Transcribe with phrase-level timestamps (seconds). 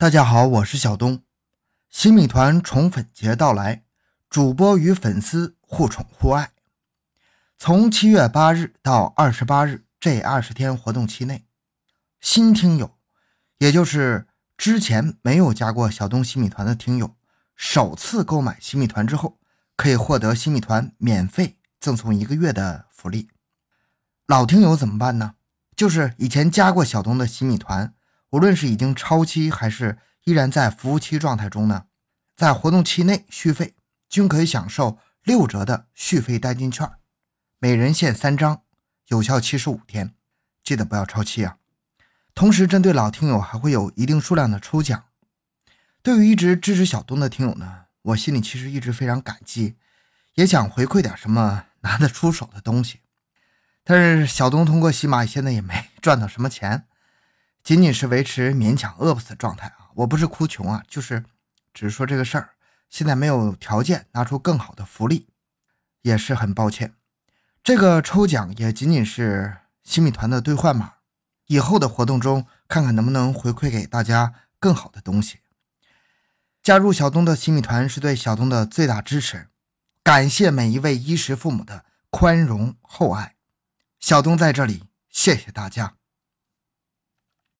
[0.00, 1.24] 大家好，我是小东。
[1.90, 3.82] 新米团宠粉节到来，
[4.30, 6.52] 主播与粉丝互宠互爱。
[7.58, 11.46] 从七月八日到二十八日这二十天活动期内，
[12.20, 12.96] 新听友，
[13.58, 17.16] 也就是之前没有加过小东新米团的听友，
[17.56, 19.40] 首次购买新米团之后，
[19.76, 23.28] 可以获得新米团免费赠送一个月的福利。
[24.28, 25.34] 老听友怎么办呢？
[25.74, 27.92] 就是以前加过小东的新米团。
[28.30, 31.86] 无论是已经超期还是依然在服务期状态中呢，
[32.36, 33.74] 在活动期内续费
[34.08, 36.90] 均可以享受六折的续费代金券，
[37.58, 38.62] 每人限三张，
[39.06, 40.14] 有效期十五天，
[40.62, 41.56] 记得不要超期啊！
[42.34, 45.04] 同时，针对老听友还会有一定数量的抽奖。
[46.02, 49.76] 对于一直支持小东的听友呢，我心里其实一直非常感激，
[50.34, 53.00] 也想回馈点什么拿得出手的东西。
[53.82, 56.87] 但是小东通过喜马现在也没赚到什么钱。
[57.62, 59.90] 仅仅是维持勉强饿不死的状态啊！
[59.96, 61.24] 我不是哭穷啊，就是
[61.74, 62.50] 只是说这个事儿，
[62.88, 65.28] 现在没有条件拿出更好的福利，
[66.02, 66.94] 也是很抱歉。
[67.62, 70.94] 这个抽奖也仅仅是新米团的兑换码，
[71.48, 75.40] 以后的活动中看看能不能回馈给大家更好的东西。
[76.62, 79.48] 加入小东的新米团是对小东的最大支持，
[80.02, 83.34] 感谢每一位衣食父母的宽容厚爱，
[84.00, 85.94] 小东在这里谢谢大家。